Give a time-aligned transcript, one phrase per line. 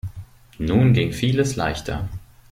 [0.57, 2.09] Nun ging vieles leichter.